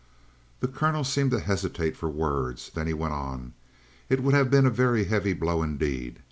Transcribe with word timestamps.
The 0.61 0.67
Colonel 0.67 1.03
seemed 1.03 1.29
to 1.29 1.39
hesitate 1.39 1.95
for 1.95 2.09
words; 2.09 2.71
then 2.73 2.87
he 2.87 2.93
went 2.95 3.13
on: 3.13 3.53
"It 4.09 4.23
would 4.23 4.33
have 4.33 4.49
been 4.49 4.65
a 4.65 4.71
very 4.71 5.03
heavy 5.03 5.33
blow 5.33 5.61
indeed. 5.61 6.17